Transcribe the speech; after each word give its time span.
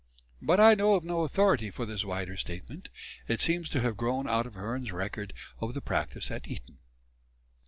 But 0.41 0.59
I 0.59 0.73
know 0.73 0.95
of 0.95 1.03
no 1.03 1.21
authority 1.21 1.69
for 1.69 1.85
this 1.85 2.03
wider 2.03 2.35
statement; 2.35 2.89
it 3.27 3.39
seems 3.39 3.69
to 3.69 3.81
have 3.81 3.97
grown 3.97 4.27
out 4.27 4.47
of 4.47 4.55
Hearne's 4.55 4.91
record 4.91 5.31
of 5.59 5.75
the 5.75 5.81
practice 5.81 6.31
at 6.31 6.47
Eton. 6.47 6.79